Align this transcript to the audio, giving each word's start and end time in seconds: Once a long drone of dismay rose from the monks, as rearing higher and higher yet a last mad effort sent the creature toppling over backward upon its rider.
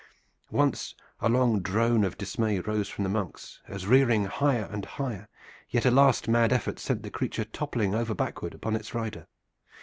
Once 0.49 0.95
a 1.19 1.29
long 1.29 1.59
drone 1.61 2.03
of 2.03 2.17
dismay 2.17 2.57
rose 2.59 2.89
from 2.89 3.03
the 3.03 3.07
monks, 3.11 3.61
as 3.67 3.85
rearing 3.85 4.25
higher 4.25 4.67
and 4.71 4.83
higher 4.85 5.27
yet 5.69 5.85
a 5.85 5.91
last 5.91 6.27
mad 6.27 6.51
effort 6.51 6.79
sent 6.79 7.03
the 7.03 7.11
creature 7.11 7.45
toppling 7.45 7.93
over 7.93 8.15
backward 8.15 8.55
upon 8.55 8.75
its 8.75 8.95
rider. 8.95 9.27